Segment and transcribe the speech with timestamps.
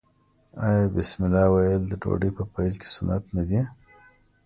[0.65, 3.61] آیا بسم الله ویل د ډوډۍ په پیل کې سنت نه دي؟